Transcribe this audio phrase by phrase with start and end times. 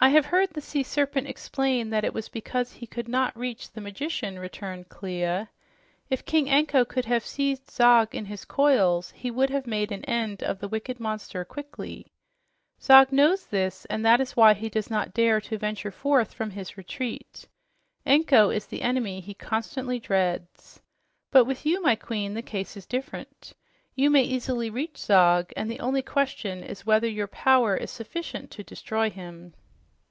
[0.00, 3.72] "I have heard the sea serpent explain that it was because he could not reach
[3.72, 5.50] the magician," returned Clia.
[6.08, 10.04] "If King Anko could have seized Zog in his coils, he would have made an
[10.04, 12.12] end of the wicked monster quickly.
[12.80, 17.48] Zog knows this, and that is why he does not venture forth from his retreat.
[18.06, 20.78] Anko is the enemy he constantly dreads.
[21.32, 23.52] But with you, my queen, the case is different.
[23.96, 28.52] You may easily reach Zog, and the only question is whether your power is sufficient
[28.52, 29.54] to destroy him."